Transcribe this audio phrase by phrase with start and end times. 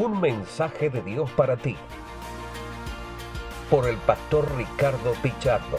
[0.00, 1.74] Un mensaje de Dios para ti.
[3.68, 5.76] Por el pastor Ricardo Pichardo.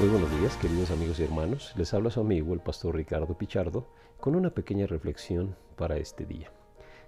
[0.00, 1.72] Muy buenos días, queridos amigos y hermanos.
[1.76, 3.86] Les habla su amigo, el pastor Ricardo Pichardo,
[4.18, 6.50] con una pequeña reflexión para este día.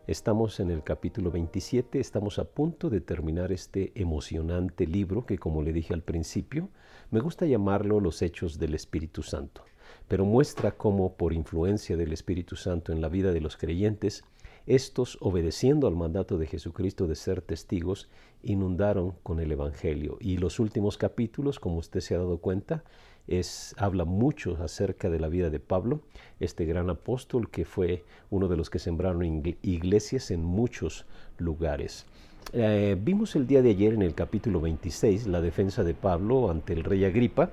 [0.07, 5.63] Estamos en el capítulo 27, estamos a punto de terminar este emocionante libro que, como
[5.63, 6.69] le dije al principio,
[7.11, 9.65] me gusta llamarlo Los Hechos del Espíritu Santo,
[10.07, 14.23] pero muestra cómo, por influencia del Espíritu Santo en la vida de los creyentes,
[14.67, 18.09] estos, obedeciendo al mandato de Jesucristo de ser testigos,
[18.43, 20.17] inundaron con el Evangelio.
[20.21, 22.85] Y los últimos capítulos, como usted se ha dado cuenta,
[23.27, 26.01] es, habla mucho acerca de la vida de Pablo,
[26.41, 29.25] este gran apóstol que fue uno de los que sembraron
[29.63, 31.07] iglesias en muchos
[31.39, 32.07] lugares.
[32.53, 36.73] Eh, vimos el día de ayer en el capítulo 26 la defensa de Pablo ante
[36.73, 37.51] el rey Agripa,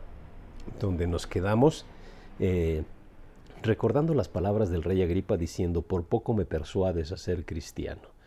[0.80, 1.86] donde nos quedamos
[2.40, 2.84] eh,
[3.64, 8.18] recordando las palabras del rey Agripa diciendo, por poco me persuades a ser cristiano.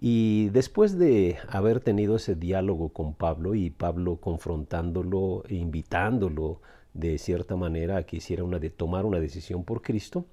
[0.00, 6.60] Y después de haber tenido ese diálogo con Pablo y Pablo confrontándolo e invitándolo
[6.94, 10.24] de cierta manera a que hiciera una de tomar una decisión por Cristo,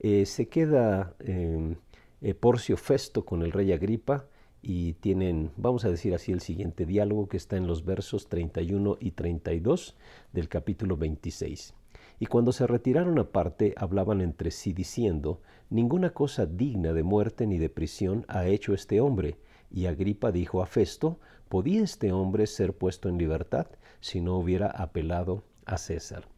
[0.00, 1.76] eh, se queda em,
[2.20, 4.26] eh, Porcio Festo con el rey Agripa
[4.60, 8.98] y tienen, vamos a decir así, el siguiente diálogo que está en los versos 31
[9.00, 9.96] y 32
[10.32, 11.74] del capítulo 26.
[12.18, 17.58] Y cuando se retiraron aparte, hablaban entre sí diciendo, Ninguna cosa digna de muerte ni
[17.58, 19.38] de prisión ha hecho este hombre.
[19.70, 23.66] Y Agripa dijo a Festo, ¿podía este hombre ser puesto en libertad
[24.00, 26.28] si no hubiera apelado a César?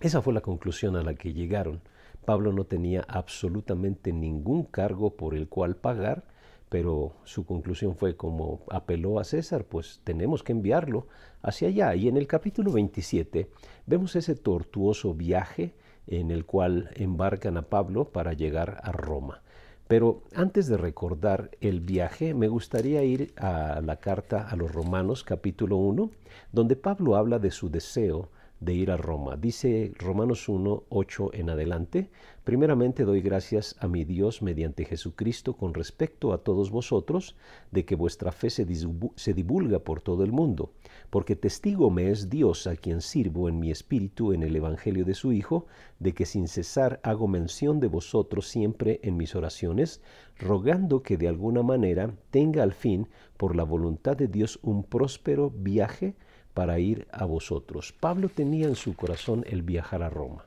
[0.00, 1.80] Esa fue la conclusión a la que llegaron.
[2.24, 6.24] Pablo no tenía absolutamente ningún cargo por el cual pagar
[6.72, 11.06] pero su conclusión fue como apeló a César, pues tenemos que enviarlo
[11.42, 11.94] hacia allá.
[11.94, 13.50] Y en el capítulo 27
[13.84, 15.74] vemos ese tortuoso viaje
[16.06, 19.42] en el cual embarcan a Pablo para llegar a Roma.
[19.86, 25.24] Pero antes de recordar el viaje, me gustaría ir a la carta a los Romanos
[25.24, 26.10] capítulo 1,
[26.52, 28.30] donde Pablo habla de su deseo
[28.64, 29.36] de ir a Roma.
[29.36, 32.10] Dice Romanos 1, 8 en adelante,
[32.44, 37.34] primeramente doy gracias a mi Dios mediante Jesucristo con respecto a todos vosotros,
[37.72, 38.64] de que vuestra fe se,
[39.16, 40.70] se divulga por todo el mundo,
[41.10, 45.14] porque testigo me es Dios a quien sirvo en mi espíritu en el Evangelio de
[45.14, 45.66] su Hijo,
[45.98, 50.00] de que sin cesar hago mención de vosotros siempre en mis oraciones,
[50.38, 55.50] rogando que de alguna manera tenga al fin, por la voluntad de Dios, un próspero
[55.50, 56.14] viaje,
[56.54, 57.92] para ir a vosotros.
[57.92, 60.46] Pablo tenía en su corazón el viajar a Roma.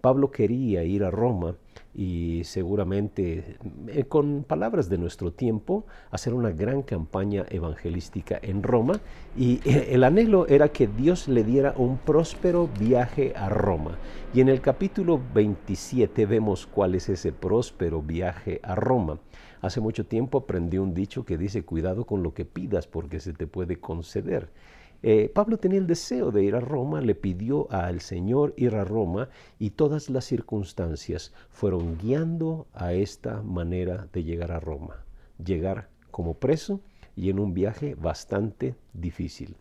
[0.00, 1.56] Pablo quería ir a Roma
[1.94, 3.56] y seguramente,
[3.88, 9.00] eh, con palabras de nuestro tiempo, hacer una gran campaña evangelística en Roma
[9.36, 13.98] y eh, el anhelo era que Dios le diera un próspero viaje a Roma.
[14.34, 19.18] Y en el capítulo 27 vemos cuál es ese próspero viaje a Roma.
[19.62, 23.32] Hace mucho tiempo aprendí un dicho que dice, cuidado con lo que pidas porque se
[23.32, 24.50] te puede conceder.
[25.02, 28.84] Eh, Pablo tenía el deseo de ir a Roma, le pidió al Señor ir a
[28.84, 35.04] Roma y todas las circunstancias fueron guiando a esta manera de llegar a Roma,
[35.44, 36.80] llegar como preso
[37.14, 39.56] y en un viaje bastante difícil.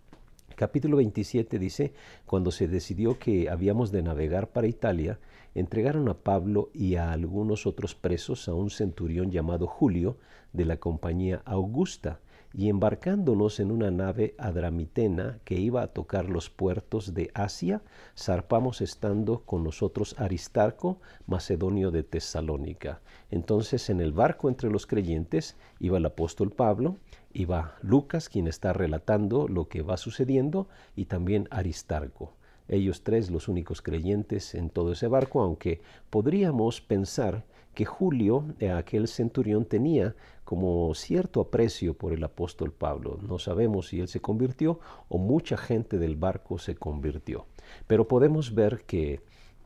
[0.55, 1.93] Capítulo 27 dice,
[2.25, 5.19] cuando se decidió que habíamos de navegar para Italia,
[5.53, 10.17] entregaron a Pablo y a algunos otros presos a un centurión llamado Julio
[10.53, 12.21] de la compañía Augusta,
[12.57, 17.81] y embarcándonos en una nave adramitena que iba a tocar los puertos de Asia,
[18.17, 23.01] zarpamos estando con nosotros Aristarco, macedonio de Tesalónica.
[23.29, 26.97] Entonces en el barco entre los creyentes iba el apóstol Pablo,
[27.33, 32.33] iba Lucas, quien está relatando lo que va sucediendo, y también Aristarco
[32.67, 37.45] ellos tres los únicos creyentes en todo ese barco, aunque podríamos pensar
[37.75, 43.19] que Julio, eh, aquel centurión, tenía como cierto aprecio por el apóstol Pablo.
[43.21, 47.45] No sabemos si él se convirtió o mucha gente del barco se convirtió.
[47.87, 49.21] Pero podemos ver que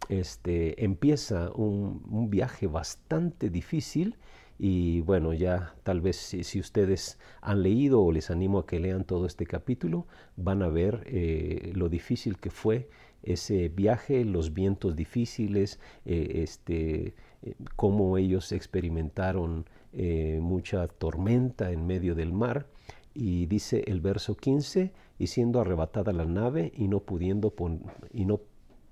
[0.07, 4.17] este, empieza un, viaje bastante difícil
[4.57, 9.05] y bueno, ya tal vez si, ustedes han leído o les animo a que lean
[9.05, 10.05] todo este capítulo,
[10.35, 12.89] van a ver eh, lo difícil que fue
[13.23, 19.65] ese viaje, los vientos difíciles, eh, este, eh, cómo ellos experimentaron
[20.39, 22.67] mucha tormenta en medio del mar.
[23.15, 27.53] Y dice el verso 15, y siendo arrebatada la nave y no pudiendo,
[28.13, 28.39] y no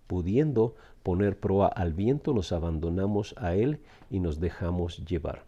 [0.08, 3.80] pudiendo poner proa al viento, nos abandonamos a él
[4.10, 5.44] y nos dejamos llevar.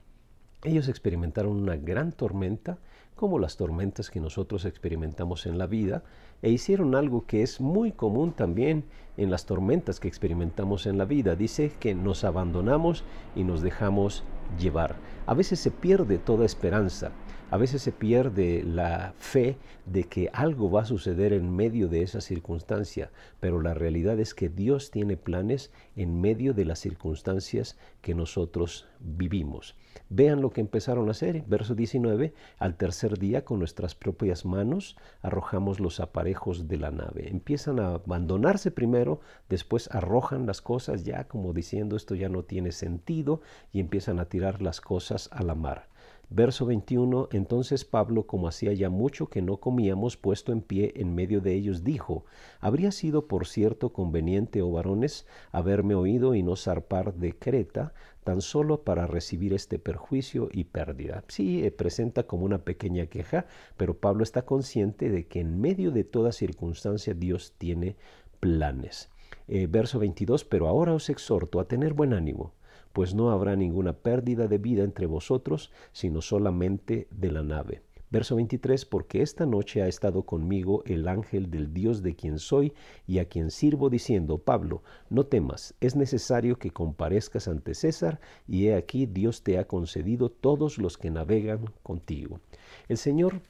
[0.63, 2.80] Ellos experimentaron una gran tormenta,
[3.19, 6.04] como las tormentas que nosotros experimentamos en la vida,
[6.42, 8.86] e hicieron algo que es muy común también
[9.18, 11.36] en las tormentas que experimentamos en la vida.
[11.36, 13.04] Dice que nos abandonamos
[13.36, 14.24] y nos dejamos
[14.57, 14.95] llevar.
[15.25, 17.12] A veces se pierde toda esperanza.
[17.51, 19.57] A veces se pierde la fe
[19.88, 23.10] de que algo va a suceder en medio de esa circunstancia,
[23.40, 28.88] pero la realidad es que Dios tiene planes en medio de las circunstancias que nosotros
[29.00, 29.75] vivimos.
[30.10, 31.44] Vean lo que empezaron a hacer.
[31.48, 37.30] Verso 19, al tercer día con nuestras propias manos arrojamos los aparejos de la nave.
[37.30, 42.72] Empiezan a abandonarse primero, después arrojan las cosas ya como diciendo esto ya no tiene
[42.72, 43.42] sentido
[43.74, 45.88] y empiezan a tirar las cosas a la mar.
[46.31, 51.16] Verso 21, entonces Pablo, como hacía ya mucho que no comíamos, puesto en pie en
[51.16, 52.24] medio de ellos, dijo,
[52.60, 57.94] ¿habría sido por cierto conveniente, oh varones, haberme oído y no zarpar de Creta,
[58.24, 61.24] tan solo para recibir este perjuicio y pérdida?
[61.30, 65.90] Sí, eh, presenta como una pequeña queja, pero Pablo está consciente de que en medio
[65.90, 67.96] de toda circunstancia Dios tiene
[68.40, 69.10] planes.
[69.48, 72.54] Eh, verso 22, pero ahora os exhorto a tener buen ánimo
[72.94, 77.82] pues no habrá ninguna pérdida de vida entre vosotros, sino solamente de la nave.
[78.12, 82.74] Verso 23, porque esta noche ha estado conmigo el ángel del Dios de quien soy
[83.06, 84.82] y a quien sirvo, diciendo, Pablo,
[85.12, 90.30] no temas, es necesario que comparezcas ante César, y he aquí Dios te ha concedido
[90.30, 92.40] todos los que navegan contigo.
[92.88, 93.42] El Señor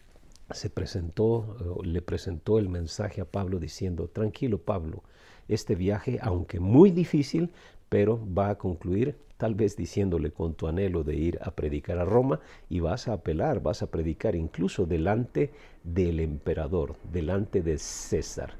[0.52, 5.04] se presentó, le presentó el mensaje a Pablo diciendo, tranquilo Pablo,
[5.48, 7.52] este viaje, aunque muy difícil,
[7.90, 12.06] pero va a concluir tal vez diciéndole con tu anhelo de ir a predicar a
[12.06, 15.52] Roma y vas a apelar, vas a predicar incluso delante
[15.84, 18.56] del emperador, delante de César.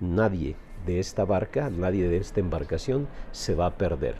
[0.00, 0.54] Nadie
[0.86, 4.16] de esta barca, nadie de esta embarcación se va a perder.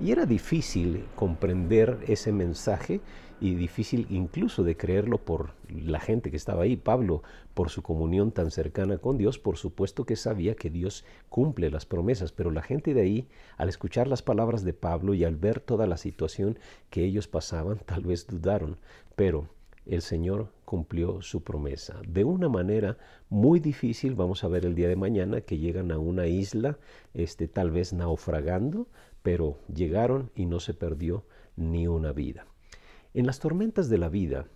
[0.00, 3.00] Y era difícil comprender ese mensaje
[3.40, 6.76] y difícil incluso de creerlo por la gente que estaba ahí.
[6.76, 7.22] Pablo,
[7.54, 11.86] por su comunión tan cercana con Dios, por supuesto que sabía que Dios cumple las
[11.86, 15.60] promesas, pero la gente de ahí, al escuchar las palabras de Pablo y al ver
[15.60, 16.58] toda la situación
[16.90, 18.76] que ellos pasaban, tal vez dudaron,
[19.16, 19.48] pero
[19.86, 22.00] el Señor cumplió su promesa.
[22.06, 22.98] De una manera
[23.30, 26.78] muy difícil, vamos a ver el día de mañana que llegan a una isla,
[27.14, 28.86] este, tal vez naufragando,
[29.22, 31.24] pero llegaron y no se perdió
[31.56, 32.46] ni una vida.
[33.18, 34.46] En las tormentas de la vida,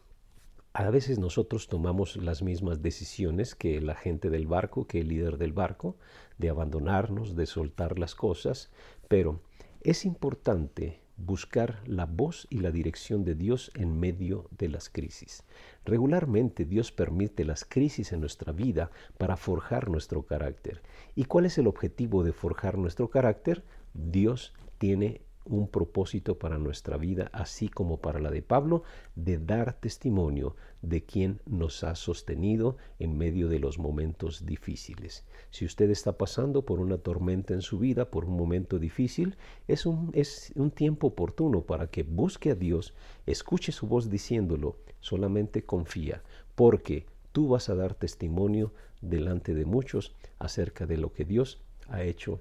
[0.72, 5.36] a veces nosotros tomamos las mismas decisiones que la gente del barco, que el líder
[5.36, 5.96] del barco,
[6.38, 8.70] de abandonarnos, de soltar las cosas,
[9.08, 9.40] pero
[9.80, 15.42] es importante buscar la voz y la dirección de Dios en medio de las crisis.
[15.84, 20.82] Regularmente Dios permite las crisis en nuestra vida para forjar nuestro carácter.
[21.16, 23.64] ¿Y cuál es el objetivo de forjar nuestro carácter?
[23.92, 28.82] Dios tiene un propósito para nuestra vida, así como para la de Pablo,
[29.16, 35.24] de dar testimonio de quien nos ha sostenido en medio de los momentos difíciles.
[35.50, 39.36] Si usted está pasando por una tormenta en su vida, por un momento difícil,
[39.68, 42.94] es un, es un tiempo oportuno para que busque a Dios,
[43.26, 46.22] escuche su voz diciéndolo, solamente confía,
[46.54, 52.02] porque tú vas a dar testimonio delante de muchos acerca de lo que Dios ha
[52.02, 52.40] hecho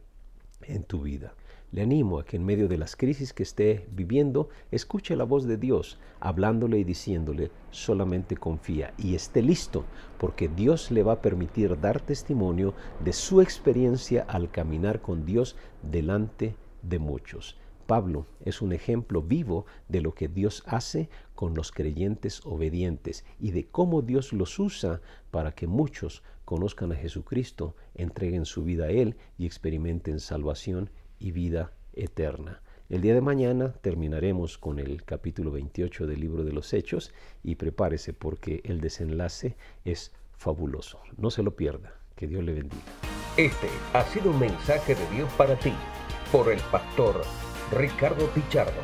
[0.64, 1.34] en tu vida.
[1.72, 5.46] Le animo a que en medio de las crisis que esté viviendo, escuche la voz
[5.46, 9.86] de Dios, hablándole y diciéndole, solamente confía y esté listo,
[10.18, 12.74] porque Dios le va a permitir dar testimonio
[13.04, 17.58] de su experiencia al caminar con Dios delante de muchos.
[17.88, 23.52] Pablo es un ejemplo vivo de lo que Dios hace con los creyentes obedientes y
[23.52, 28.90] de cómo Dios los usa para que muchos conozcan a Jesucristo, entreguen su vida a
[28.92, 30.90] Él y experimenten salvación
[31.22, 32.62] y vida eterna.
[32.90, 37.14] El día de mañana terminaremos con el capítulo 28 del libro de los Hechos
[37.44, 41.00] y prepárese porque el desenlace es fabuloso.
[41.18, 41.94] No se lo pierda.
[42.16, 42.84] Que Dios le bendiga.
[43.38, 45.74] Este ha sido un mensaje de Dios para ti
[46.32, 47.22] por el pastor
[47.72, 48.82] Ricardo Pichardo.